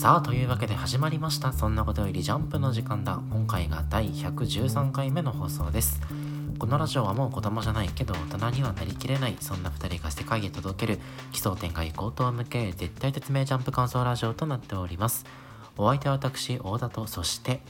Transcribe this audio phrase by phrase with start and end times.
[0.00, 1.52] さあというわけで始まりました。
[1.52, 3.20] そんなことよりジャンプの時間だ。
[3.30, 6.00] 今回が第113回目の放送です。
[6.58, 9.36] このラジオはもう子供じゃないけど大人にはなりきれない。
[9.40, 11.00] そんな2人が世界へ届ける。
[11.32, 15.26] 奇想天外高等向け絶対絶命ジャンプ感想ラジオとなっております。
[15.76, 17.60] お相手は私大田とそして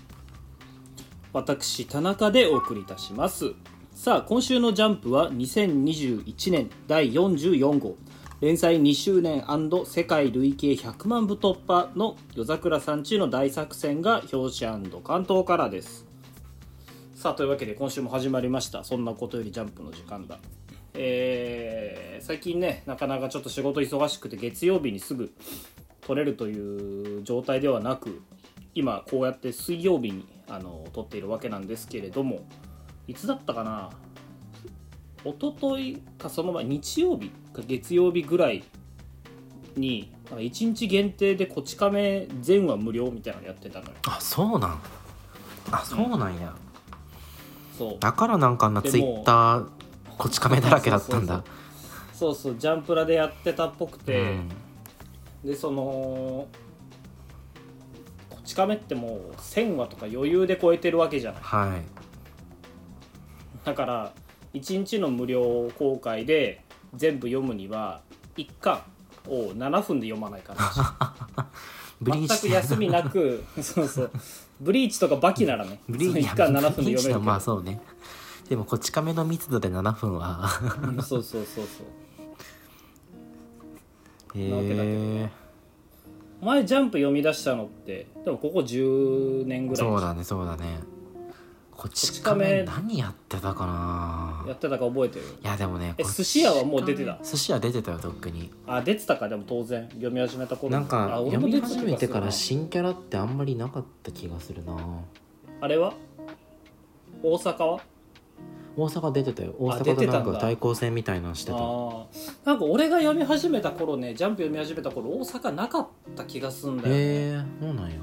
[1.33, 3.55] 私田中でお送りいたします。
[3.93, 7.97] さあ今週の「ジャンプ」は2021年第44号。
[8.41, 9.45] 連載2周年
[9.85, 16.07] 世界累計100万部突破の夜桜さんちの大作戦が表紙関東からです。
[17.15, 18.83] さあというわけで今週も始まりました。
[18.83, 20.39] そんなことよりジャンプの時間だ。
[20.95, 25.31] えー、最近ねなかなかちょっと仕事忙しくて月曜日にすぐ
[26.01, 28.23] 撮れるという状態ではなく
[28.75, 32.41] 今こうやって水曜日にあの撮っているわけなんですけれども
[33.07, 33.91] いつだったかな？
[35.25, 38.65] 一昨日かその前日曜日か月曜日ぐらい
[39.77, 43.93] に1日限定でこち亀全話無料みたいなのやってたのよ。
[44.07, 44.81] あそうなん。
[45.73, 46.55] あそうなんや、
[47.77, 47.97] そう。
[48.01, 49.69] だからなんかあんなツイッター
[50.17, 51.45] こち亀だらけだったんだ。
[52.15, 54.49] そうそうジャンプラでやってたっぽくて、うん。
[55.45, 56.47] でその
[58.31, 61.43] こち亀ってもう1000話とか余裕で超えてるわけじゃない。
[61.43, 61.83] はい。
[63.65, 64.13] だから
[64.55, 68.01] 1日の無料公開で全部読むには
[68.37, 68.81] 1巻
[69.29, 71.47] を7分で読まないから
[72.03, 74.11] 全く休みなく そうそう。
[74.61, 76.21] ブリーチとかバキならね ブリーチ。
[76.21, 77.81] 1巻7分で読めるまあそうね。
[78.49, 80.49] でもこち亀の密度で7分は。
[80.83, 81.83] うんそうそうそうそ
[84.35, 84.41] う。
[84.41, 85.31] へなわけだけどえ
[86.43, 90.79] 前ジャンプ読み出したのってでもここ10年ぐらいそうだねそうだね
[91.81, 94.45] こち亀亀何やってたかな。
[94.47, 95.25] やってたか覚えてる？
[95.43, 97.19] いやでもねえ寿司屋はもう出てた？
[97.25, 98.51] 寿司屋出てたよとっくに。
[98.67, 99.89] あ出てたかでも当然。
[99.89, 104.77] 読み始めた頃なんか読み始めてから新キャラってあんまりなかった気がするな。
[105.63, 105.95] あれは？
[107.23, 107.81] 大阪は？
[108.77, 109.55] 大阪出てたよ。
[109.59, 111.57] 大阪となんか対抗戦みたいなのしてた。
[112.45, 116.99] なんか俺が読み始めた頃ねジャンプ読み始めた頃大阪なかった気がすんだよ、へ
[117.39, 117.97] えそうなんや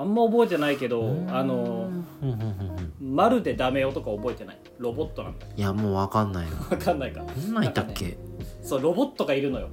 [0.00, 1.90] あんま覚えてないけどあの
[3.00, 4.58] まるでダメよとか覚えてない？
[4.78, 6.56] ロボットなんだよいやもうわかんないな。
[6.70, 7.22] わかんないか。
[7.22, 8.16] どんなんいたっけ、
[8.62, 9.68] そうロボットがいるのよ。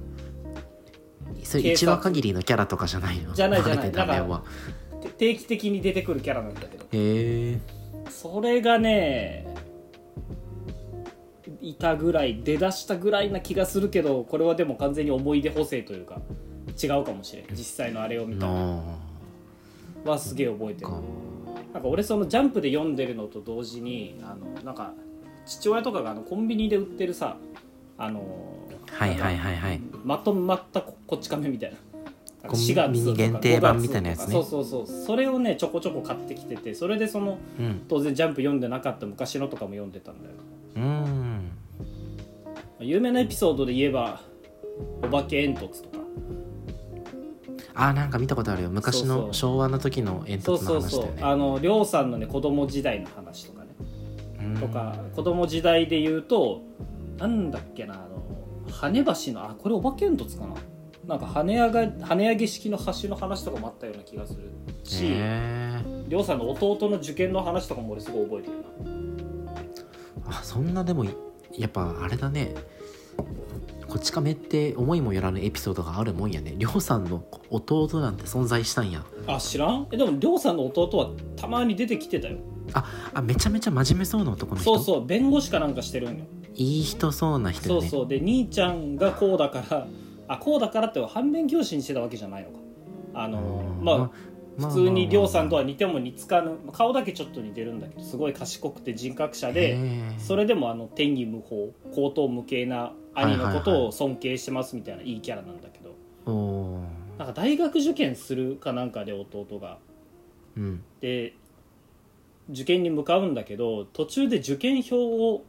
[1.42, 3.32] それ1話限りのキャラとかじゃないの？
[3.32, 3.90] じゃないじゃない。
[3.92, 4.42] ダメは。
[5.00, 6.84] て定期的に出てくるキャラなんだけど。
[6.84, 7.58] へえ
[8.10, 9.46] それがね
[11.62, 16.20] いたぐらい出だしたぐらいな気がするけどこれはでも完全に思い出補正というか
[16.82, 17.46] 違うかもしれん。
[17.52, 18.52] 実際のあれを見たら。
[18.52, 18.82] な
[20.08, 20.90] はすげえ覚えてる。
[21.72, 24.94] なんか俺そのジャンプで読んでるのと同時にあのなんか
[25.46, 27.36] 父親とかがあのコンビニで売ってるさ
[27.96, 28.22] あの
[28.86, 29.80] はいはいはいはい。
[30.04, 31.76] まとまったここっち亀みたいな。
[32.48, 34.32] コンビニ限定版みたいなやつね。
[34.32, 34.86] そうそうそう。
[34.86, 37.84] それをねちょこちょこ買ってきててそれでそのうん。
[37.88, 40.34] 当然ジャンプ読んでなかった昔のとかも読んでたんだよ。
[40.76, 41.50] うーん。
[42.80, 44.20] 有名なエピソードで言えば
[45.02, 45.97] 「お化け煙突」とか
[47.80, 48.70] あなんか見たことあるよ。
[48.70, 49.26] 昔そうそう。
[49.28, 53.70] の昭和の時の煙そう突のそうそう話だよねあの亮さんのね子供時代の話とかね。
[54.40, 54.56] うん。
[54.58, 56.62] とか子供時代で言うと
[57.16, 58.22] なんだっけなあの
[58.70, 60.54] 羽橋のあこれお化け煙突かな？
[61.06, 64.50] なんか羽上が羽上げ式の橋の話とかもあったような気がする
[64.84, 65.14] し
[66.08, 68.56] 亮さんの弟の受験の話とかも俺すごい覚えてる
[70.24, 70.38] な。
[70.38, 71.10] あそんなでもい
[71.56, 72.54] やっぱあれだね
[73.88, 76.54] こっち亀って思いもよらぬエピソードがあるもんやね。
[76.58, 79.02] りょうさんの弟なんて存在したんや。
[79.26, 79.88] あ知らん？
[79.90, 82.36] えでも亮さんの弟はたまに出てきてたよ。
[82.74, 84.74] あめちゃめちゃ真面目そうな男の人？
[84.76, 86.24] そうそう弁護士かなんかしてるんよ。
[86.54, 87.80] いい人そうな人よね。
[87.80, 88.08] そうそう。
[88.08, 89.86] で兄ちゃんがこうだから
[90.28, 92.58] あこうだからって反面教師にしてたわけじゃないのか。
[93.14, 94.10] あのうんまあま
[94.68, 100.14] 普通に亮さんとはへ似ても似つかぬ顔だけちょっと似てるんだけどすごい賢くて人格者でえ。
[100.18, 105.94] それでもあの天義無法高等無形な兄のことを尊敬してますみたいないいキャラなんだけど。
[107.18, 109.78] なんか大学受験するかなんかで弟が。
[110.56, 110.82] うん。
[111.00, 111.34] で
[112.50, 115.44] 受験に向かうんだけど途中で受験票を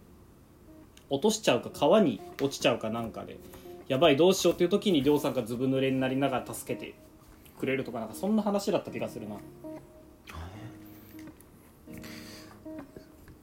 [1.09, 3.37] 落としちゃうか川に落ちちゃうかなんかで
[3.87, 6.93] やばいどうしようっていう時に亮さんがずぶ濡れになりながら助けて
[7.57, 9.37] くれるとかなんかそんな話だった気がするな。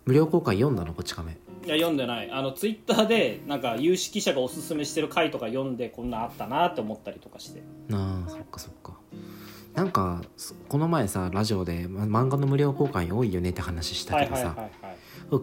[0.04, 2.30] 無料公開読んだのこっち亀いや読んでない。
[2.30, 7.62] あのツイッターでなんか有識者がおすすめしてる回とか読んでこんなんあったなって思ったりとかして。
[7.88, 8.94] なあそっかそっか。
[9.74, 14.56] なんかそこの前さラジオで、ま、漫画の無料公開多いよねって話したけどさ、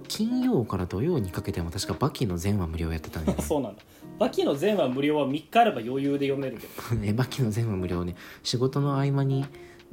[0.08, 3.84] 金曜から土曜にかけても確かバキの全話無料やってたんで そうなんだ。
[4.18, 6.74] バキの全話無料は3日あれば余裕で読めるけど。
[7.04, 8.16] えバキの全話無料ね。
[8.44, 9.46] 仕事の合間に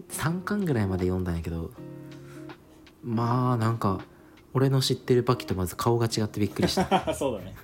[0.08, 1.72] 3巻ぐらいまで読んだんやけど。
[3.02, 4.00] まあなんか
[4.54, 6.86] 俺の知ってるバキとまず顔が違ってびっくりした。
[7.14, 7.54] そうだね。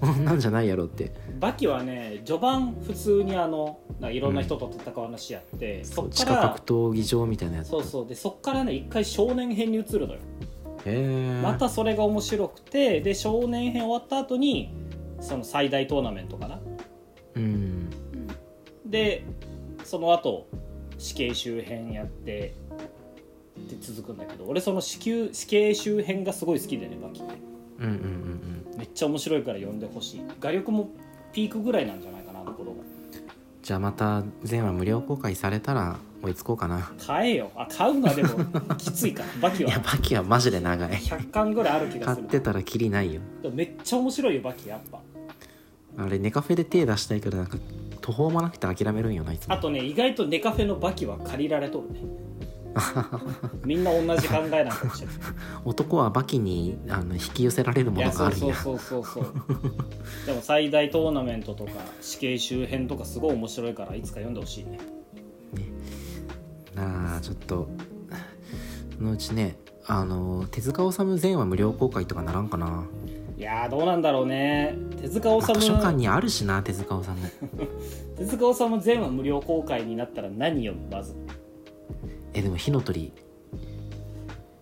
[0.00, 1.12] こんなんじゃないやろって。
[1.38, 7.68] バキはね序盤普通にあのないろんな人と戦う話やって、そっ地下格闘技場みたいなやつ。
[7.68, 8.06] そうそう。
[8.06, 10.20] でそっからね一回少年編に移るのよ。
[10.86, 11.40] へえ。
[11.42, 14.72] またそれが面白くてで少年編終わった後に
[15.20, 16.60] その最大トーナメントかな。
[17.34, 17.90] うん。
[18.86, 19.24] で
[19.84, 20.46] その後
[20.98, 22.54] 死刑周辺やって
[23.70, 27.34] で続くんだけど俺その死刑死刑周辺がすごい好きでねバキって
[27.78, 28.00] うんうんうん
[28.72, 28.78] うん。
[28.78, 30.20] めっちゃ面白いから読んでほしい。
[30.40, 30.90] 画力も
[31.32, 32.78] ピークぐらいなんじゃないかなあの頃が
[33.62, 36.90] じゃあまた全話無料公開されたら追いつこうかな。
[37.06, 37.50] 買えよ。
[37.56, 38.30] あ買うのはでも
[38.76, 39.28] きついから。
[39.40, 40.90] バキいやはバキはマジで長い。
[40.90, 42.26] 100巻ぐらいある気が買する。
[42.26, 43.20] ってたらキリないよ。
[43.42, 45.00] でもめっちゃ面白いよバキやっぱ。
[45.98, 47.58] あれネカフェで手出したいけどなんか
[48.00, 49.54] 途方もなくて諦めるんよないつも。
[49.54, 52.00] あとね意外とネカフェのバキは借りられとるね
[53.64, 55.16] みんな同じ考えなんかもしれない。
[55.64, 58.54] 男はバキにあの引き寄せられるものがあるんや。
[58.54, 59.34] そうそうそうそうそう。
[60.26, 64.78] でも最大トーナメントとか死刑周辺とかすごい面白いからいつか読んでほしいね。
[66.74, 67.68] なあちょっと
[68.96, 69.56] そのうちね
[69.86, 72.84] あの手塚治虫全話無料公開とかならんかな。
[73.36, 74.76] いやーどうなんだろうね。
[75.00, 77.32] 手塚治まあ図書館虫にあるしな手塚治虫。
[78.18, 81.14] 手塚治虫全話無料公開になったら何読むまず
[82.32, 83.12] えでも火の鳥。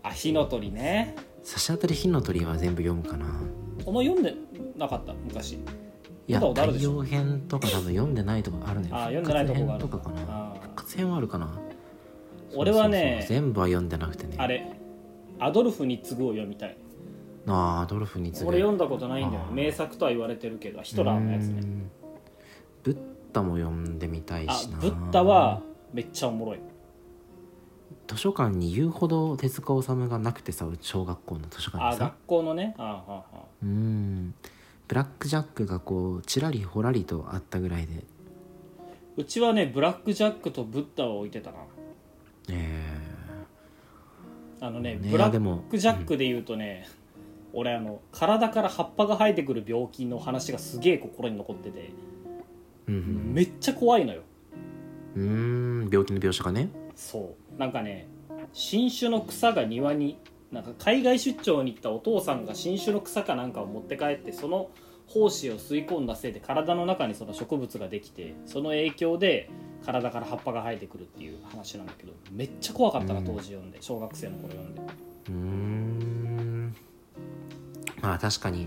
[0.03, 1.15] あ火の鳥ね。
[1.43, 3.27] 差し当たり火の鳥は全部読むかな。
[3.85, 4.35] お前読んで
[4.77, 5.15] なかった？
[5.15, 5.53] 昔。
[5.53, 5.59] い
[6.33, 9.99] や太陽編とか多分読んでないとかあるねあ読んでないとこがあるか。
[9.99, 10.55] かな。
[10.61, 11.59] 復活編はあるかな。
[12.55, 14.35] 俺はね全部は読んでなくてね。
[14.39, 14.71] あれ
[15.39, 16.77] アドルフに次ぐを読みたい。
[17.47, 18.49] ああアドルフに次ぐ。
[18.51, 19.45] 俺読んだことないんだよ。
[19.53, 21.63] 名作とは言われてるけどヒトラーのやつね。
[22.83, 22.99] ブッ
[23.33, 24.79] ダも読んでみたいあしな。
[24.79, 25.63] ブッダは
[25.93, 26.59] めっちゃおもろい
[28.09, 32.75] 図書館に言うほど手塚治虫がなくてさ小学校の図書館あにさ学校のね？
[32.77, 34.35] うーん。
[34.89, 38.03] ブラック・ジャックがこうちらりほらりとあったぐらいで。
[39.19, 41.59] うちはねブラック・ジャックとブッダを置いてたな。
[42.51, 42.99] え
[44.61, 46.89] あのねねブラック・ジャックで言うとね、
[47.53, 51.91] 俺あの体から葉っぱが生えてくる病気の話がすげえ心に残ってて。
[52.89, 53.35] ーうん。
[53.35, 54.23] めっちゃ怖いのよ。
[55.17, 57.59] うんうーん病気の描写がねそう。
[57.59, 58.09] なんかね
[58.53, 60.19] 新種の草が庭に
[60.51, 64.71] なんか海外出張に行ったお父さんが新種の草かなんかを持って帰ってその
[65.09, 69.49] 胞子を吸い込んだせいで体の中にその植物ができてその影響で
[69.87, 73.27] 体から葉っぱが生えてくるっていう話なんだけどめっちゃ怖かったなうん。
[73.27, 74.81] 当時読んで小学生の頃読んで。
[74.81, 76.77] うーん。
[78.03, 78.67] まあ確かに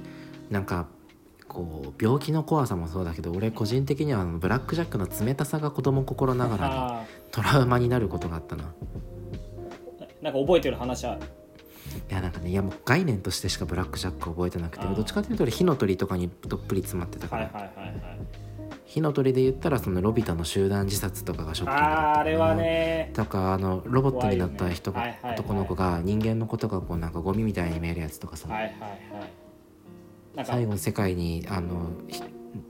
[0.49, 0.87] なんか
[1.51, 8.63] こう病気の怖さもそうだけど俺個人的にはあのブラック・ジャックの冷たさが子供心ながらにあトラウマになることがあったな。
[8.63, 11.21] ーなんか覚えてる話ある
[12.09, 18.51] いやなんかねいやもう概念としてしかブラック・ジャック覚えてなくてどっちかというと俺火の鳥とかにどっぷり詰まってたから、はいはいはいはい
[18.85, 23.11] 火の鳥で言ったらそのロビタの集団自殺とかがショッキングだったあれはなね。
[23.13, 24.99] とかあのロボットになった人ね。
[24.99, 25.33] はいはいはい。
[25.35, 28.99] 男の子が人間のことがこうなんかゴミみたいに見えるやつとかさ、はいはいはい
[30.43, 32.21] 最後世界にあのひ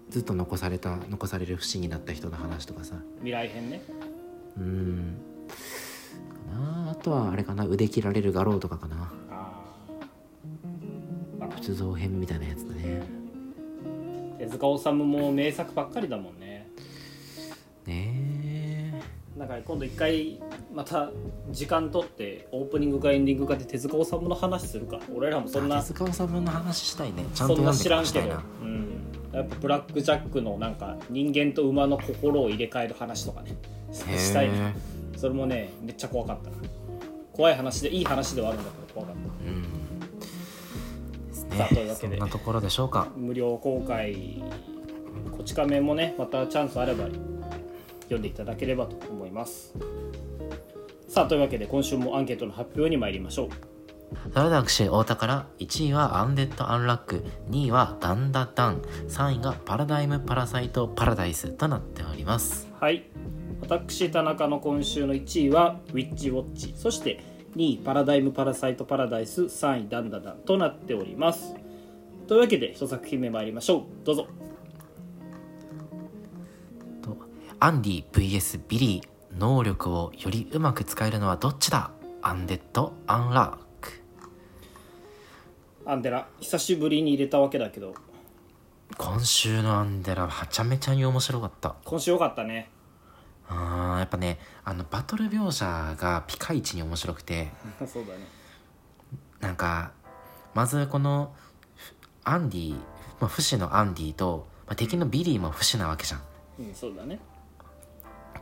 [0.09, 2.95] ずっと残された残される不死になった人の話とかさ。
[3.17, 3.81] 未来編ね。
[4.57, 5.17] うん。
[6.47, 6.91] かな。
[6.91, 7.65] あとはあれかな。
[7.65, 9.11] 腕切られる画廊とかかな。
[11.55, 13.21] 仏像編みたいなやつだね。
[14.39, 16.50] 手塚治虫も名作ばっかりだもんねね
[19.41, 20.39] なんか今度一回
[20.71, 21.09] また
[21.49, 24.99] 時間取ってオープニングかエンディングかで手塚治虫の話するか。
[25.15, 27.25] 俺らもえそんな手塚治虫の話したいね。
[27.33, 28.39] ちゃんとそんな知らんけど。
[28.61, 29.01] うん、
[29.33, 33.55] やっぱブラック・ジャックのなんか人間と馬の心を入れ替える話とかね
[33.89, 34.75] へしたいね。
[35.15, 36.57] えそれもねめっちゃ怖かったな。
[37.33, 39.21] 怖い話でいい話ではあるんだけど怖かった。
[39.49, 39.53] う
[41.55, 41.57] ん。
[41.57, 42.17] さあというわけで。
[42.19, 43.07] そんなところでしょうか。
[43.17, 44.43] 無料公開。
[45.35, 47.07] こち亀もねまたチャンスあれば
[48.11, 49.73] 読んでいただければと思います。
[51.07, 53.49] さあというわけで今週もアンケートの発表に参りましょう。
[54.33, 62.69] それでは私太田から1位はアンデッド・アンラック2位はダンダダン3位がパラダイム・パラサイト・パラダイスとなっております。
[62.79, 63.03] はい。
[63.61, 67.23] 私田中の今週の1位はウィッチウォッチそして
[67.55, 71.55] 2位パラダイム・パラサイト・パラダイス3位ダンダダンとなっております。
[72.27, 73.83] というわけで一作品目参りましょう。
[74.05, 74.27] どうぞ
[77.63, 78.59] アンディ VS.
[78.67, 81.91] ビリー能力をよりうまく使えるのはどっちだ?
[82.23, 84.01] アンデッド・アンラック
[85.85, 87.93] アンデラ久しぶりに入れたわけだけど。
[88.97, 91.75] 今週のアンデラははちゃめちゃに面白かった。
[91.85, 92.71] 今週よかったね。
[93.47, 97.51] あーやっぱねあのバトル描写がピカイチに面白くて。
[97.85, 98.27] そうだね。
[99.39, 99.91] なんか
[100.55, 101.35] まずこの
[101.75, 102.73] ふアンディ、
[103.19, 106.21] まあ、不死のアンディと、まあ、敵のビリーも不死なわけじゃん。
[106.59, 107.19] うんそうだね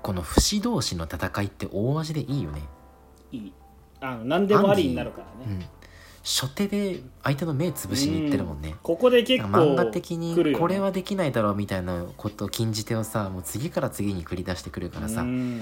[0.01, 2.61] この不死同士の戦いって大味でいいよね。
[3.31, 3.53] いい。
[4.01, 5.51] あの何でもありになるからね。
[5.51, 5.65] うん。
[6.23, 15.61] 初手で相手の目つぶしにいってるもんね、ここで結構漫画的にこれはできないだろうみたいなことを禁じ手をさもう次から次に繰り出してくるからさ、うん。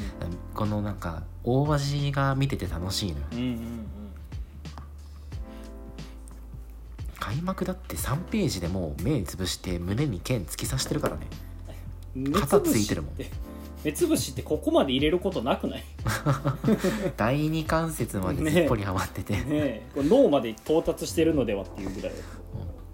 [0.53, 3.25] このなんか大味が見てて楽しいのよ。
[3.33, 3.87] うんうん
[7.19, 11.27] 開幕だって3ページでもう目つぶして胸に剣突き刺してるからね。
[12.15, 13.15] うん肩ついてるもん
[13.83, 15.83] 目つぶしってここまで入れることなくない？
[17.15, 19.85] 第二関節までずっぽりはまってて、ねえ。
[19.93, 22.11] これ脳まで到達してるのではっていうぐらい。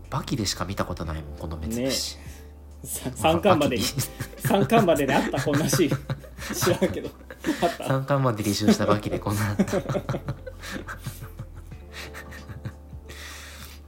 [0.10, 2.18] バキでしか見たことないもんこの目つぶし、
[2.84, 3.84] さ三巻までに。
[4.40, 6.00] 三巻までであったこんなシーン
[6.54, 7.10] 知らんけど。
[7.62, 7.84] あった。
[7.86, 9.64] 3巻まで履修したバキでこんなあった。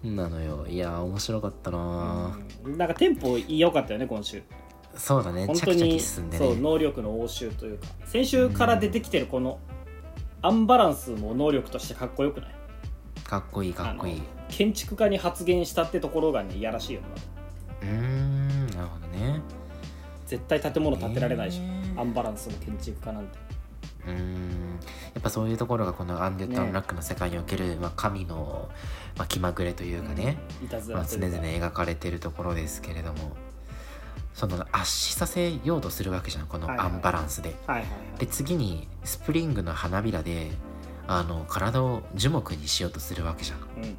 [0.04, 0.66] なのよ。
[0.68, 2.78] いやー面白かったなうん。
[2.78, 4.38] なんかテンポ良かったよね今週。
[4.38, 4.42] ー、
[4.96, 7.88] そうだね本当にそうね能力の応酬というか。
[8.06, 9.60] 先週から出てきてるこの
[10.42, 12.56] アンバランスも能力としてかっこよくない？
[13.24, 14.22] かっこいいかっこいい。
[14.50, 17.08] 建築家に発言したってところがねいやらしいよな
[17.88, 19.42] うーんなるほどね。
[20.28, 22.00] 絶対建物建てられないし、へー。
[22.00, 23.38] アンバランスの建築家なんて。
[24.08, 24.80] うーん。
[25.14, 28.70] やっぱそういうところがこのアンデッド・アンラックの世界における、まあ、神の、
[29.18, 33.32] まあ、気まぐれというかね、いたずまあ、常らというか、々描かれてるところですけれども
[34.36, 37.56] その圧死させようとするわけじゃんこのアンバランスで。
[38.20, 40.52] で次にスプリングの花びらで
[41.08, 43.60] あの体を樹木にしようとするわけじゃん。
[43.60, 43.96] うんうん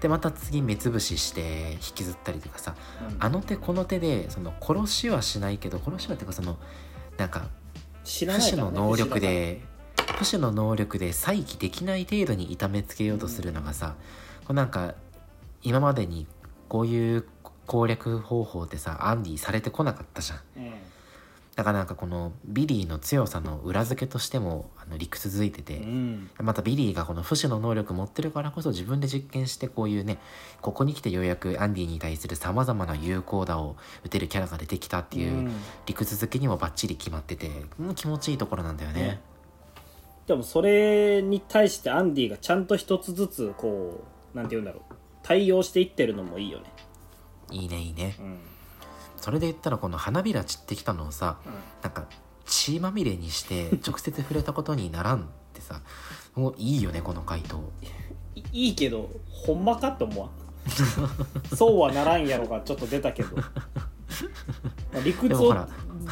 [0.00, 2.76] でまた次目つぶしして引きずったりとかさ。
[3.10, 3.16] うん。
[3.18, 6.58] あの手この手でその殺しはしないけど殺しはっていうかその
[7.16, 7.48] なんか
[8.04, 9.62] 不死の能力で
[10.18, 13.94] 不死の能力で再起できない程度に痛めつけようとするのがさ、
[14.40, 14.94] こうなんか
[15.62, 16.26] 今までに
[16.68, 17.24] こういう
[17.66, 20.40] 攻略方法ってさアンディされてこなかったじゃん。
[20.56, 20.72] うん。
[21.56, 26.30] だからなんかこのビリーの強さの裏付けとしてもあの理屈づいてて、うん。
[26.40, 30.18] またビリーがこの不死の能力持ってるからこそ自分で実験してこういうね
[30.60, 35.52] ここに来てようやくアンディに対するさまざまな有効打を打てるキャラが出てきたっていううん。
[35.86, 39.20] 理屈づけにもバッチリ決まってて、うん気持ちいいところなんだよねね。
[40.26, 44.04] でもそれに対してアンディがちゃんと一つずつこ
[44.34, 44.94] うなんて言うんだろう。
[45.24, 46.66] 対応していってるのもいいよね
[47.54, 48.16] いいねいいね。
[48.18, 48.38] うん。
[49.16, 51.38] それで言ったらこの花びら散ってきたのをさ
[51.82, 52.06] なんか
[52.44, 55.22] 血まみれにして直接触れたことにならんっ
[55.54, 55.80] てさ
[56.36, 57.62] もういいよねこの回答。
[58.34, 60.30] いいいけどほんまかって思わん。
[61.56, 63.36] そうはならんやろがちょっと出たけど。
[63.36, 63.42] ま
[64.96, 65.66] あ理屈を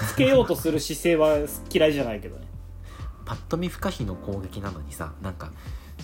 [0.09, 1.37] つけようとする姿勢は
[1.73, 2.47] 嫌いじゃないけどね。
[3.25, 5.53] パッと見不可避の攻撃なのにさなんか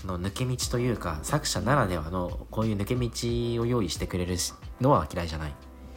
[0.00, 5.54] その抜け道というか作者ならではのこういう抜け道を用意してくれるしのは嫌いじゃない。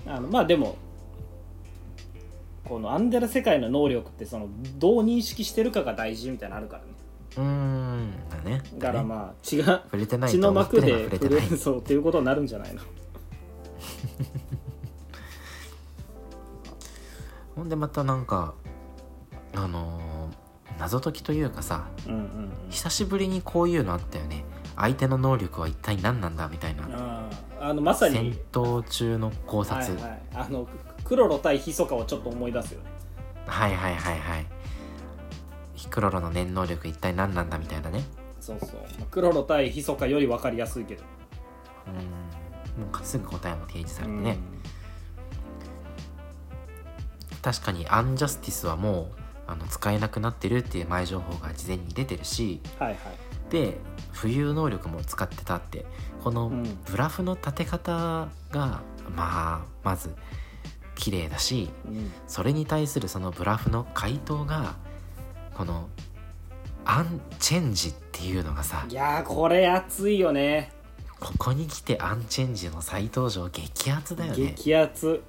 [0.07, 0.77] あのまあでも
[2.65, 4.47] このアンデラ世界の能力ってその
[4.77, 6.89] どう認識してるかが大事みたいなのあるからね。
[7.37, 8.61] うーんだね。
[8.75, 9.07] だからね。
[9.07, 11.41] まあ血が触れてない血の膜で触れてない。
[11.41, 12.81] 触れそうっていうことになるんじゃないの？
[17.55, 18.53] ほんでまたなんか
[19.53, 20.41] あのー
[20.79, 22.51] 謎解きというかさうんうんうん。
[22.71, 24.43] 久しぶりにこういうのあったよね。
[24.75, 27.29] 相手の能力は一体何なんだみたいな
[27.61, 30.67] あのまさに戦闘中の考はい察、はい、あの
[31.03, 32.89] クロロ対ヒソカをちょっと思い出すよね。
[33.45, 34.45] はいはいはいはい。
[35.75, 38.03] ヒクロロの念能力一体何なんだみたいなね。
[38.39, 38.69] そうそう。
[38.99, 41.03] まあクロロ対ヒソカより分かりやすいけど。
[41.87, 42.83] うん。
[42.83, 44.37] もうすぐ答えも提示されてね、
[47.41, 49.07] 確かにアンジャスティスはもう
[49.45, 52.61] あの使えなくなってるっていう前情報が事前に出てるし。
[52.79, 53.51] うんはいはい。
[53.51, 53.77] で
[54.13, 55.85] 浮遊能力も使ってたって
[56.23, 56.63] このうん。
[56.85, 58.81] ブラフの立て方が
[59.15, 60.13] まあまず
[60.95, 62.11] 綺麗だしうん。
[62.27, 64.75] それに対するそのブラフの回答が
[65.53, 65.89] この
[66.85, 70.71] アンチェンジっていうのがさいやーこれ熱いよね。
[71.19, 74.55] ここに来てアンチェンジの再登場激アツだよね。
[74.57, 75.21] 激アツ。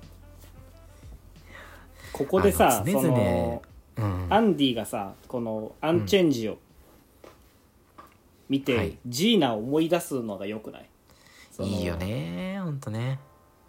[2.12, 3.62] ここでさ常々その
[3.95, 6.57] うん、アンディがさこのアンチェンジを
[8.49, 8.99] 見て、はい。
[9.07, 10.89] ジーナを思い出すのがよくない？
[11.51, 13.19] そのいいよねほんとね。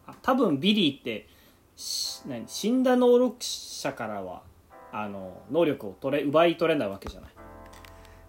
[0.05, 1.27] あ多分ビリーって
[1.75, 4.43] し何死んだ能力者からは
[4.91, 7.31] あの能力を取れ奪い取れないわけじゃない。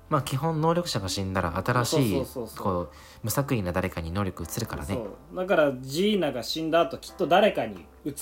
[0.09, 2.65] ままあ基本能力者が死んだら新しいそうそうそうそう。
[2.65, 2.91] こう
[3.25, 4.95] 無作為な誰かに能力移るからね。
[4.95, 5.37] そう。
[5.37, 8.13] だからジーナが死んだ後きっと誰かに移っ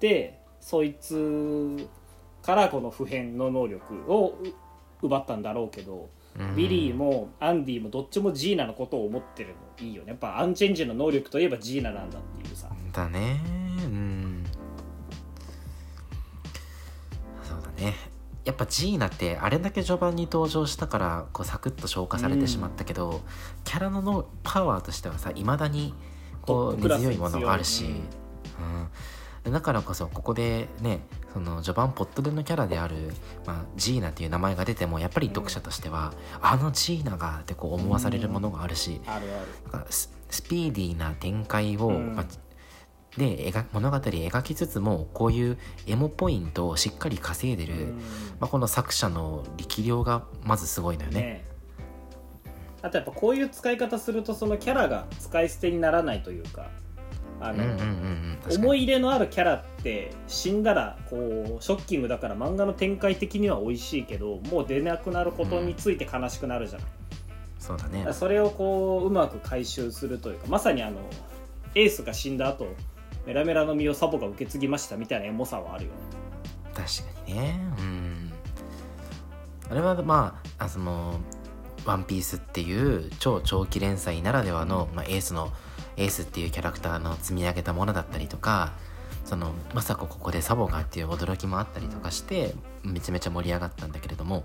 [0.00, 1.86] てそいつ
[2.40, 6.08] からこの不変の能力をう奪ったんだろうけど、
[6.38, 6.56] うん。
[6.56, 10.10] ビリーもアンディもどっちもジーナのことを思ってるのいいよね。
[10.10, 12.68] やっぱアンチェンジの能力といえばジーナなんだっていうさ。
[12.92, 13.40] だね。
[13.84, 14.44] うん。
[17.42, 17.94] そうだね。
[18.44, 23.20] やっぱジーナってあれだけ序盤に登場したからこうサクッと消化されてしまったけど、
[23.64, 25.94] キャラののパワーとしてはさいまだに
[26.40, 28.88] こう根強いものがあるし、うん
[29.44, 31.00] だからこそここでね
[31.32, 32.94] その序盤ポットでのキャラである、
[33.46, 39.46] まあ、ジーナっていう名前が出てもやっぱり読者としては、あのジーナがってこう思わされるものがあるし、あるある。
[39.64, 42.14] だからススピーディーな展開を、うん。
[42.14, 42.26] まあ
[43.16, 47.98] で描物語描きつつもこういうエモポイントをしっかり稼いでる、うん。
[48.40, 51.20] まあ、この作者の力量がまずすごいのよね。
[51.20, 51.44] ね。
[52.82, 56.70] あとやっぱこういう使い方するとそのキャラが使い捨てにならないというか
[57.44, 61.16] あの、うんうんうん思い入れのあるキャラって死んだらこ
[61.60, 66.88] うショッキングだから漫画の展開的には美味しいけどもう出なくなることについて悲しくなるじゃない、
[67.60, 68.04] そうだね。
[68.12, 70.98] それをこううまく回収するというかまさにあの
[71.76, 72.66] エースが死んだ後
[73.24, 75.96] メラメラの身をサボが受け継ぎましたみたいなエモさはあるよね。
[76.74, 77.60] 確かにね。
[77.78, 78.32] うん。
[79.70, 81.20] あれはまああその
[81.86, 85.52] 「ワンピースっていう超長期連載ならではの、まあ、エースの
[85.96, 88.72] エースっていうキャラクターの積み上げたものだったりとか
[89.24, 94.42] そのまさかここでサボがっていう驚きもあったりとかしてめちゃめちゃ盛り上がったんだけれども、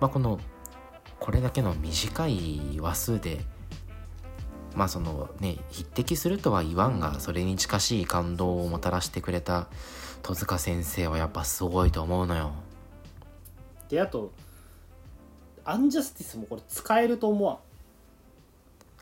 [0.00, 0.38] まあ、この
[1.18, 3.44] これだけの短い話数で
[4.74, 9.68] まあそのね匹敵するとは言わんがそれに近しい感動をもたらしてくれた
[10.22, 12.52] 戸塚先生はやっぱすごいと思うのよ。
[13.88, 14.32] であと
[15.64, 17.58] アンジャスティスもこれ使えると思わん？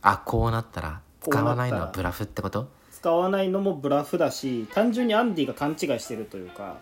[0.03, 0.89] あこうなったら？
[0.89, 2.69] こうなったら使わないのはブラフってこと？
[2.93, 6.79] 使わないのもブラフだし単純にアンディが勘違いしてるというか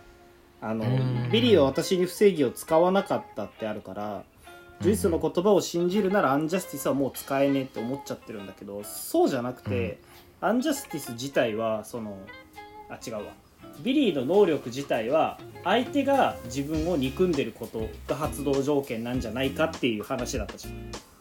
[0.60, 1.30] あのうん。
[1.30, 4.24] ビリーは私に不正義を使わなかったってあるから
[4.80, 9.98] ジュイスの言葉を信じるならアンジャスティスはもう使えねえって思っちゃってるんだけどそうじゃなくて、
[10.40, 12.16] アンジャスティス自体はその
[12.88, 13.20] あ違うわ。
[13.82, 21.17] ビリーの能力自体は相手が自分を憎んでることが発動条件なんじゃないかっていう話だったじゃんうんうんうんうん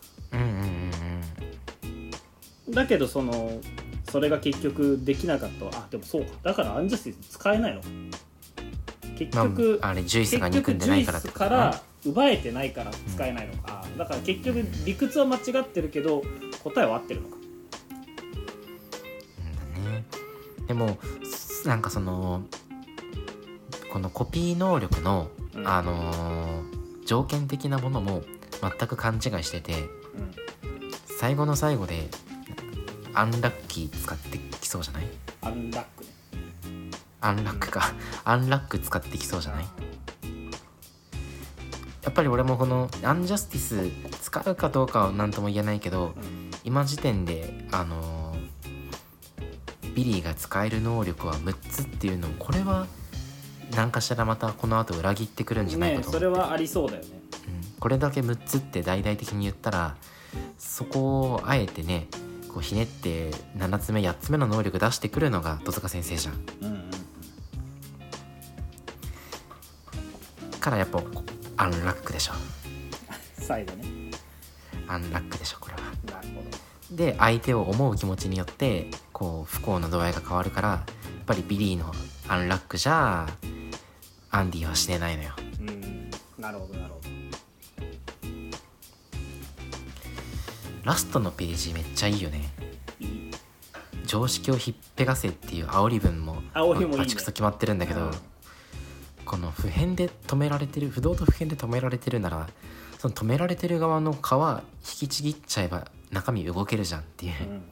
[2.69, 3.59] だけどその
[4.09, 5.71] それが結局できなかったわ。
[5.73, 6.31] あでもそうか。
[6.43, 7.81] だからアンジャスティス使えないの。
[7.81, 7.87] か
[9.17, 16.21] 結局、まあ、あれジュイスが憎んでないからってから奪えてないから使えないのか、だから結局理屈は間違ってるけど
[16.63, 17.35] 答えは合ってるのか。
[19.75, 20.05] うんだね。
[20.67, 22.43] でもすなんかその
[23.91, 25.67] このコピー能力の、うん。
[25.67, 26.77] あのー
[27.07, 28.21] 条件的なものも
[28.61, 29.87] 全く勘違いしててうん。
[31.17, 32.09] 最後の最後で
[33.19, 35.07] アンラッキー使ってきそうじゃない？
[35.41, 36.09] アンラックね。
[37.21, 37.91] アンラックか。
[38.23, 39.65] アンラック使ってきそうじゃない？
[42.03, 46.51] やっぱり俺もこのアンジャスティス使うかどうかは何とも言えないけどうん。
[46.63, 48.37] 今時点であのー
[49.93, 52.85] ビリーが使える能力は6つっていうのもこれは
[53.75, 57.09] 何かしらまたこの後裏切ってくるんじゃないかとそれはありそうだよね。
[57.47, 57.79] うん。
[57.79, 59.95] これだけ6つって大々的に言ったら
[60.59, 62.07] そこをあえてね
[62.57, 66.33] こうひねって7つ目8つ目の能力出してくるのが戸塚先生じゃん。
[66.61, 66.89] うんうん
[70.59, 71.01] からやっぱ
[71.57, 72.33] アンラックでしょ。
[73.37, 73.85] 最後ね。
[74.87, 75.81] アンラックでしょこれは。
[76.11, 76.41] なるほ
[76.89, 76.95] ど。
[76.95, 80.83] で相手を思う気持ちによってこう不幸の度合いが変わるからや
[81.21, 81.93] っぱりビリーの
[82.27, 83.27] アンラックじゃ
[84.31, 85.33] アンディは死ねないのよ
[90.87, 92.49] ラストのページめっちゃいいよね。
[94.05, 96.97] 常識をひっぺがせっていう煽り文も煽りもいいね。
[96.99, 98.11] バチクソ決まってるんだけど、うん。
[99.25, 102.47] この普遍で止められてる不動と普遍で止められてるなら
[102.99, 107.63] その止められてる側の皮引きちぎっちゃえば中身動けるじゃんっていう、うん。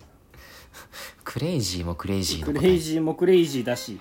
[1.24, 3.98] クレイジーもクレイジーのクレイジーもクレイジーだし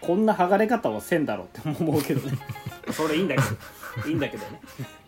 [0.00, 2.38] こんな剥がれ方はせんだろうって思うけどね。
[2.90, 3.42] それいいんだけ
[4.02, 4.08] ど。
[4.08, 4.62] いいんだけどね。
[4.80, 5.05] うん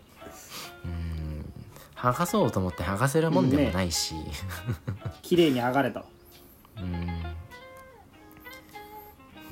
[1.99, 4.15] 剥がそうと思って剥がせるもんでもないし、
[5.21, 5.99] 綺麗に剥がれた。
[5.99, 6.05] わ
[6.77, 7.05] うん。
[7.05, 7.25] ね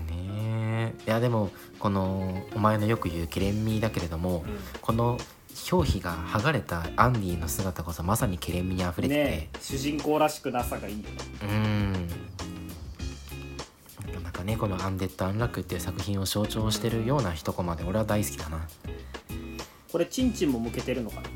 [0.09, 0.93] え。
[1.05, 4.45] いやでもこのお前のよく言うケレンミーだけれども、
[4.81, 5.17] この
[5.71, 9.57] 表皮が剥がれたアンディの姿こそまさにケレンミにあふれてて、ねえ。
[9.59, 11.09] 主人公らしくなさがいいよ。
[11.09, 11.09] ね
[11.43, 11.93] うん。
[14.23, 18.65] なんかねこの「アンデッド・アンラック」っていう作品を象徴してるような一コマで俺は大好きだな。
[19.91, 21.29] これチンチンも向けてるのかな？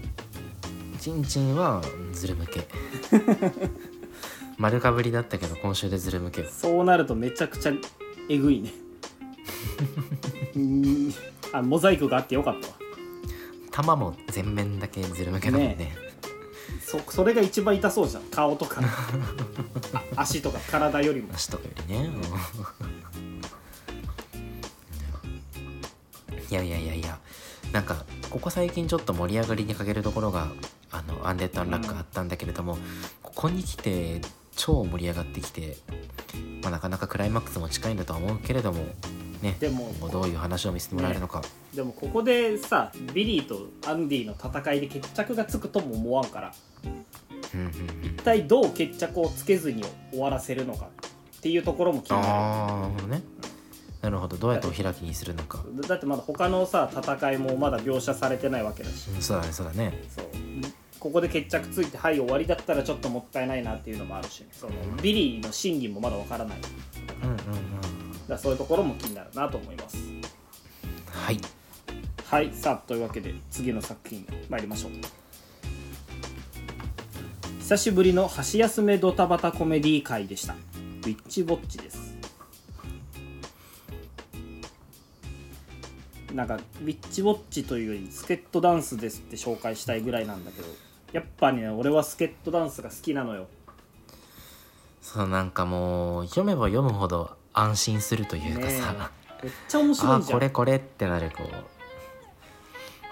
[1.01, 1.55] ちんちん。
[1.55, 1.81] は
[2.13, 2.67] ズル向け。
[4.59, 6.49] 丸かぶりだったけど今週でズル向けよ。
[6.51, 7.73] そうなるとめちゃくちゃ
[8.29, 8.71] えぐいね。
[10.55, 11.11] うん。
[11.53, 12.73] あモザイクがあってよかったわ。
[13.71, 15.75] 玉も全面だけズル向けだもんね。
[15.75, 15.95] ね
[16.85, 18.23] そそれが一番痛そうじゃん。
[18.25, 18.79] 顔とか。
[19.93, 21.33] あ 足とか体よりも。
[21.33, 22.11] 足とかよりね。
[22.11, 22.21] うん。
[26.47, 27.17] いやいやいやいや。
[27.73, 30.51] なんかここ最近ちょっと盛り上がりに欠けるところがあ
[31.21, 32.77] のアンデッド・アンラックあったんだけれども、
[33.21, 34.21] ここに来て
[34.55, 35.77] 超盛り上がってきて、
[36.61, 38.83] まあ、なかなかクライマックスも近いんだとは思うけれども
[39.41, 41.41] ねでもどういう話を見せてもらえるのか、
[41.73, 46.53] でもここでさビリーとアンディの戦いで決着がつくとも思わんから
[47.53, 48.05] うんうんうん。
[48.05, 50.87] 一体どう決着をつけずに終わらせるのか
[51.37, 53.21] っていうところも気になああなるほどね。
[54.01, 54.37] なるほど。
[54.37, 59.09] どうやってお開きにするのか、るだってまだ他のさ戦いもまだ描写されてないわけだし。
[59.09, 60.03] うん、そうだねそうだね。
[60.15, 60.25] そう
[61.01, 66.61] ここで決着ついてはい終わりだったらちょっともったいないなっていうのもあるしそのビリーの真偽もまだわからない。
[66.61, 66.73] だか
[67.23, 67.37] うんうん。
[67.37, 67.71] うん
[68.29, 69.97] らそういうところも気になるなと思います。
[71.07, 71.39] はい。
[72.23, 74.91] はいさあというわけで次の作品参りましょう。
[77.61, 80.53] 久しぶりの箸休めドタバタコメディ会でした。
[80.53, 82.15] ウィッチウォッチです。
[86.33, 90.67] なんかウィッチウォッチというよりスケットダンスですって紹介したいぐらいなんだけど
[91.11, 93.47] やっぱね俺はスケットダンスが好きなのよ。
[95.01, 98.99] そうなんかもう読めば読むほど安心するというかさ、ね
[99.43, 100.39] めっちゃ面白あいじゃん。
[100.39, 101.47] これこれってなるこう。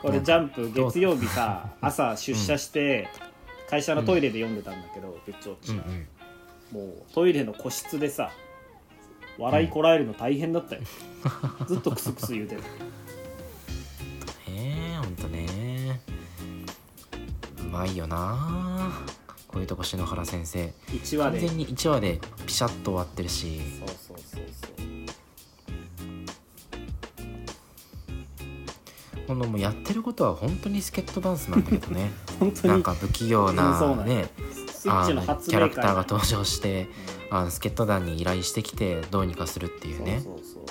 [0.01, 3.09] これジャンプ月曜日さ朝出社して
[3.69, 6.87] 会社のトイレで読んでたんだけど、ウィッチウォッチ、うんうん。
[6.87, 8.31] もうトイレの個室でさ
[9.37, 10.81] 笑いこらえるの大変だったよ、
[11.67, 12.61] ずっとクスクス言うてる
[17.69, 18.91] まいよな。
[19.47, 20.73] こういうとこ篠原先生。
[20.87, 21.39] 1話で。
[21.39, 23.59] 完全に1話でピシャッと終わってるし。
[23.79, 24.79] そうそうそうそう。
[29.27, 32.11] このもうやってることは本当にスケットダンスなんだけどね。
[32.39, 32.69] 本当に。
[32.69, 34.27] なんか不器用なね
[34.71, 36.89] スイッチのあ発キャラクターが登場して
[37.29, 40.21] あの助っ人団に依頼してきてどうにかするっていうね。
[40.23, 40.63] そうそうそう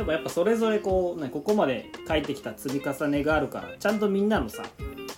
[0.00, 4.62] でもやっぱそれぞれこう、ね、ここまで書いてきた積み重ねがあるからちゃんとみんなのさ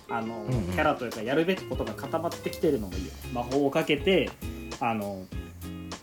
[0.09, 0.63] あの、うんうん。
[0.73, 3.13] キャラというかやるべきことが固まってきてるのもいいよ。
[3.33, 4.29] 魔法をかけて
[4.81, 5.23] あの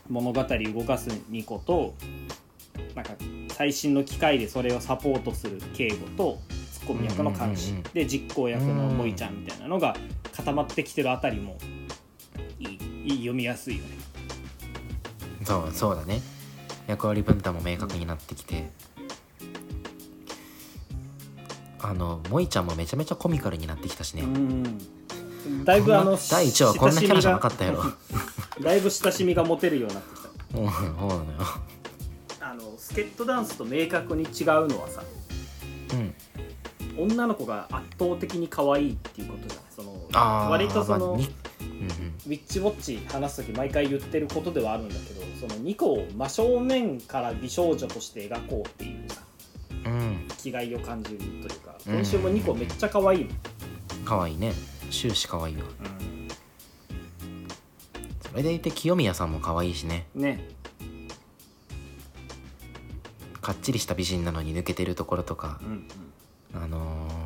[0.09, 1.93] 物語動かすニコと
[2.95, 3.13] なんか
[3.49, 6.39] 最新の機械でそれをサポートする敬語と
[6.71, 9.95] ツッコミ役の監視、うんうんで実行役のモイちゃんみたいなのが
[10.35, 11.59] 固まってきてるあたりも
[12.59, 13.89] いいいい読みやすいよね。
[15.43, 16.19] そうそうだね
[16.87, 18.69] 役割分担も明確になってきて、
[21.81, 24.79] あの萌ちゃんもめちゃめちゃコミカルになってきたしね、うん。
[25.65, 27.83] だいぶあの第一話はこんなキャラじゃなかったやろ。
[28.61, 30.29] だいぶ親しみが持てるようになってきた。
[30.59, 31.25] う んそうなのよ。
[32.41, 35.03] あのスケットダンスと明確に違うのはさ
[35.93, 36.13] うん。
[36.97, 39.65] 女の子が圧倒的に可愛いっていうことじゃない？
[39.73, 41.29] その割とその、まあに
[42.27, 49.21] ウィッチウォッチ話す時毎回言ってることではあるんだけどその2個を真正面から美少女として描こうっていうさ
[49.85, 49.91] うん。
[49.91, 51.93] うんうん気概を感じるというかうん。
[51.95, 54.53] 今週も2個めっちゃ可愛いもん、かわいいね。
[54.91, 55.63] 終始かわいいわ。
[55.63, 56.27] うん。
[58.29, 60.05] それでいて清宮さんも可愛いしね。
[60.15, 60.47] ね。
[63.41, 65.59] かっちりした美人なのに抜けてるところとか。
[65.63, 65.87] うん
[66.55, 66.63] うん。
[66.63, 67.21] あのー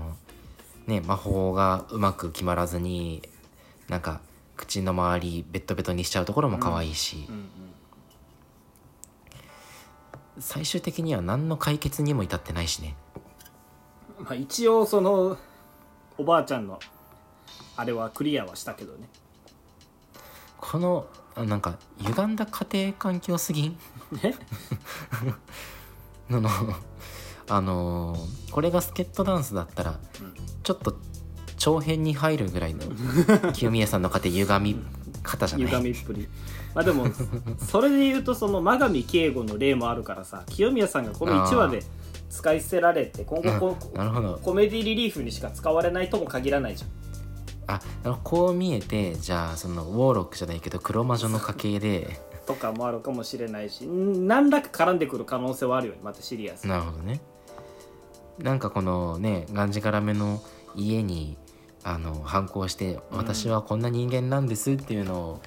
[0.87, 3.23] ね魔法がうまく決まらずに
[3.87, 4.21] なんか
[4.55, 7.49] 口の周りベッドベトにしちゃうところも可愛いし、うん
[10.39, 12.95] 最終的には何の解決にも至ってないしね。
[14.19, 15.37] うんまあ一応その
[16.17, 16.79] おばあちゃんの
[17.75, 19.09] あれはクリアはしたけどね。
[20.57, 23.77] このあなんか歪んだ家庭環境すぎん？
[24.23, 24.35] ね
[26.29, 26.49] あ の
[27.49, 29.99] あのーこれがスケットダンスだったら、ん。
[30.63, 30.95] ちょっと
[31.57, 34.85] 長編に入るぐらいの清宮さんの家庭歪み
[35.25, 35.67] 方じゃない。
[35.67, 36.27] 歪みっぷり。
[36.73, 37.07] まあでも
[37.59, 41.83] それで言うとその真上敬吾の例もあるからさ清宮さんがこの1話で
[42.29, 44.39] 使い捨てられて今後こなるほど。
[44.41, 46.89] コメディリリーフにしか使われないとも限らないじゃん。
[47.67, 47.81] あ
[48.23, 52.19] こう見えてじゃあそのウォーロックじゃないけど黒魔女の家系で。
[52.45, 57.19] とかもあるかもしれないしん何らか絡んでくる可能性はあるよねまたシリアスなるほどね。
[58.37, 60.41] なんかこのねがんじがらめの
[60.75, 61.37] 家に
[61.87, 63.17] あの反抗してうん。
[63.17, 65.41] 私はこんな人間なんですっていうのを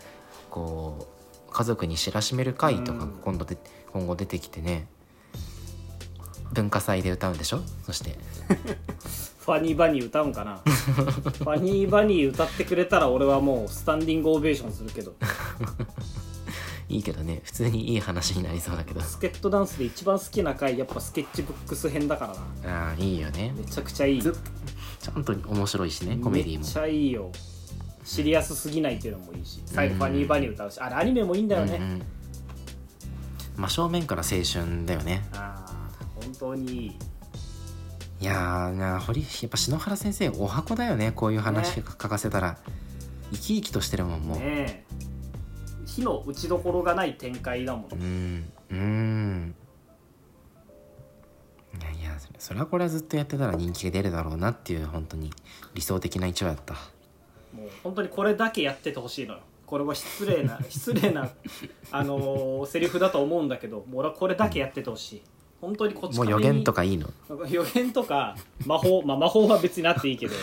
[0.50, 1.08] こ
[1.48, 3.10] う家族に知らしめる会とかうん。
[3.22, 3.58] 今度で
[3.92, 4.86] 今後出てきてね
[6.52, 7.60] 文化祭で歌うんでしょ？
[7.84, 8.16] そして。
[9.48, 10.60] ファニーバニー歌うんかな？
[10.64, 15.14] ファニーバニー歌ってくれたら俺はもうスタンディングオベーションするけど。
[16.90, 19.00] いいけどね普通にいい話になりそうだけど。
[19.02, 22.26] スケットダンスで一番好きな回やっぱスケッチブックス編だか
[22.62, 22.88] らな。
[22.88, 23.52] ああいいよね。
[23.56, 24.22] めちゃくちゃいい
[25.12, 27.30] ちゃんと面白いしねコメディめっちもゃいいよ。
[28.04, 32.02] シリアスすぎないっていうのもいいし最後ファニーバニー歌うしあれアニメもいいんだよね、うんうん。
[33.56, 35.26] 真正面から青春だよね。
[35.34, 36.98] ああ本当にいい。
[38.20, 41.84] いやーな堀やっぱ篠原先生お箱だよねこういう話ね。
[41.86, 42.56] 書かせたら、
[43.32, 44.84] 生き生きとしてるもんもう、ねえ。
[45.86, 47.92] 火の打ちどころがない展開だもん。
[47.92, 48.52] うん。
[48.70, 49.54] うん
[51.80, 55.30] いやいやそれはこれはずっとやってたら人気が出るだろうなっていう本当に
[55.74, 56.74] 理想的な一話やった。
[57.54, 59.40] もう本当にこれだけやっててほしいのよ。
[59.66, 61.28] これは失礼な 失礼な
[61.90, 65.22] あのーセリフだと思うんだけどもう俺はこれだけやっててほしい。
[65.60, 67.08] 本当にこっちもう予言とかいいの？
[67.48, 70.34] 予言とか魔法まあ魔法は別になっていいけど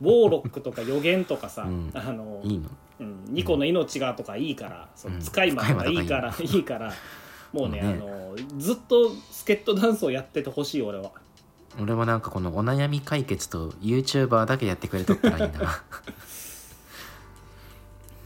[0.00, 1.90] ウォーロックとか予言とかさ、うん。
[1.92, 2.70] あのいいの？
[2.98, 5.20] うん、ニコの命がとかいいから、そのうん。
[5.20, 6.90] 使い魔とかいいから、いいから
[7.56, 11.10] もうね、あのずっとスケットダンスをやっててほしい俺は。
[11.80, 15.82] 俺はなんかこのお悩み解決と YouTuber だけやってくれとったらいいな。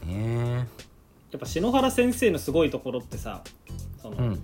[0.05, 0.67] ね
[1.31, 3.41] やっぱ篠原先生のすごいところってさ
[4.01, 4.43] その、えうん。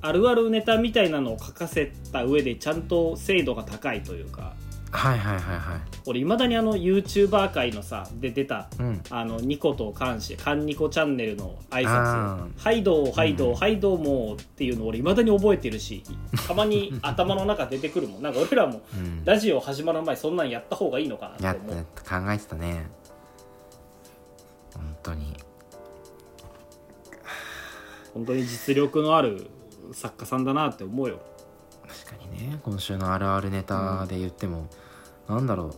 [0.00, 4.54] あるあるネタみたいなのを書かせた上でちゃんと精度が高いというか
[4.96, 5.80] はいはいはいはい。
[6.06, 9.02] 俺いまだにあの YouTuber 界のさで出たうん。
[9.10, 13.54] あのニコとカンシカンニコチャンネルの挨あ拶「はいどうはいどう、うん。
[13.56, 16.02] はいどうも」っていうの俺いまだに覚えてるし
[16.46, 18.22] たまに 頭の中出てくるもん。
[18.22, 19.24] なんか俺らもうん。
[19.24, 21.86] ラジオ始まる前そんなんやった方がいいのかなやっって思う。
[22.04, 22.86] た考えてたね。
[24.74, 25.34] 本当に。
[28.12, 29.50] 本当に実力のある
[29.92, 31.18] 作家さんだなって思うよ。
[32.06, 34.68] 確かにね今週のあるあるネタで言っても、
[35.28, 35.74] なんだろう。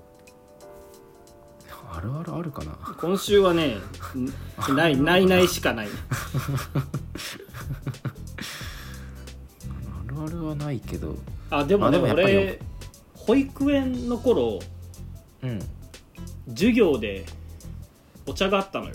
[1.93, 2.77] あるあるあるかな。
[3.01, 3.77] 今週はね
[4.17, 5.89] んないないないしかない。
[10.09, 11.15] あるあるはないけど。
[11.51, 12.61] あでもねあでもやっぱり俺
[13.15, 14.59] 保育園の頃
[15.43, 15.61] うん。
[16.49, 17.25] 授業で
[18.27, 18.95] お茶があったのよ。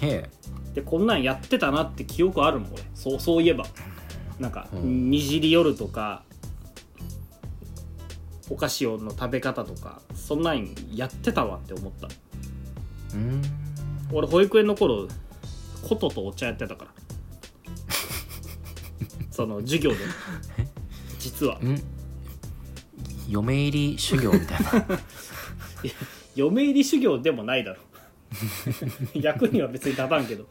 [0.00, 0.30] へえ。
[0.74, 2.82] でこんなんやってたなって記憶あるもん俺。
[2.94, 3.64] そうそういえば。
[4.38, 5.10] なんか、うん。
[5.10, 6.24] にじり夜とか
[8.52, 12.06] お菓子の食べ方とかそんなんやってたわって思った。
[12.06, 13.42] うーん。
[14.12, 15.08] 俺保育園の頃
[15.88, 16.90] 琴とお茶やってたから。
[19.32, 19.96] その授業で。
[21.18, 21.54] 実は。
[21.60, 21.80] ん。
[23.26, 25.00] 嫁入り修行みたいな。
[26.36, 27.80] 嫁入り修行でもないだろ。
[29.14, 30.46] 役には別に立たんけど。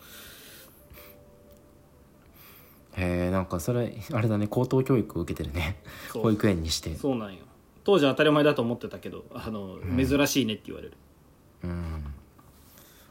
[2.93, 5.83] へえなんかそれあれだね高等教育を受けてるね。
[6.11, 6.23] そう。
[6.23, 6.95] 保育園にして。
[6.95, 7.45] そうなんよ
[7.83, 10.93] 当時当たり前だと思ってたけどあの、珍しいねって言われる。
[11.63, 12.13] うん。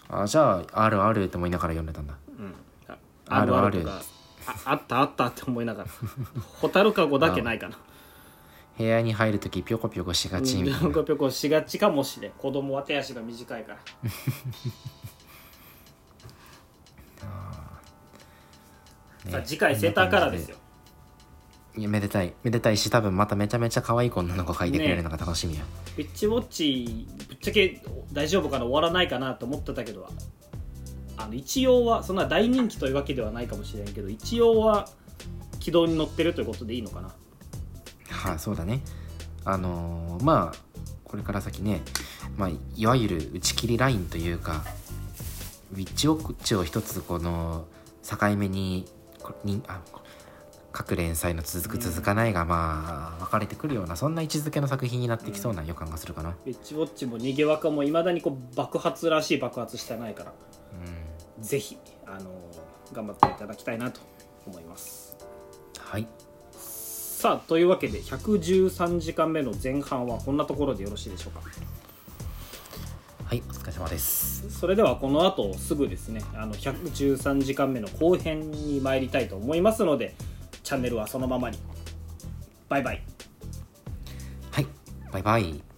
[0.08, 2.16] あじゃああるあるって思いながら読んでたんだ。
[2.38, 2.54] うん。
[2.88, 2.96] あ
[3.28, 3.80] あるある。
[3.80, 4.02] とか
[4.46, 5.90] ああったあったって思いながら。
[6.60, 7.78] ホタルカゴだけないかな。
[8.78, 10.78] 部屋に入る時ぴょこぴょこしがちみたいな。
[10.80, 12.32] ぴょこぴょこしがちかもしれん。
[12.32, 13.78] 子供は手足が短いから。
[19.28, 20.56] さあ次回セーターカラーですよ
[21.80, 22.34] いやめでたい。
[22.42, 25.64] めでたいし多分まためちゃめちゃ可愛い子女の子描いてくれるのが楽しみや、
[25.96, 30.06] ピッチウォッチぶっちゃけ大丈夫かな終わらないかなと思ってたけど
[31.16, 34.88] あの一応はそんな大人気というわけではないかもしれんけど一応は
[35.58, 37.14] 軌道に乗ってるということでいいのかな？
[38.10, 38.82] はい、そうだね。
[39.44, 40.58] あのーまあ
[41.04, 41.80] これから先ね、
[42.36, 44.64] まあ、いわゆる打ち切りラインというか
[45.72, 47.66] ウィッチウォッチを一つこの
[48.08, 48.86] 境目に
[49.20, 49.80] こにあ
[50.72, 60.32] 各連載の続く続かないがまあ分かれてくるようなそんな位置づけの作品になってきそうな予感がするかな、ピッチウォッチも逃げ若もいまだにこう爆発らしい爆発してないから。
[61.36, 62.30] うん、ぜひあの
[62.92, 64.00] 頑張っていただきたいなと
[64.46, 65.16] 思います。
[65.78, 66.06] はい。
[66.52, 71.42] さあというわけで113時間目の前半はこんなところでよろしいでしょうか。
[73.24, 74.50] はいお疲れ様です。
[74.50, 80.14] それではこの後すぐですねあの113時間目の後編に参りたいと思いますので
[80.70, 81.58] チャンネルはそのままに。
[82.68, 83.02] バイバイ。
[84.52, 84.66] はい。
[85.10, 85.69] バイバイ。